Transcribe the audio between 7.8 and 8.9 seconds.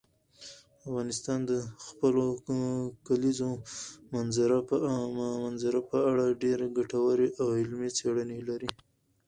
څېړنې لري.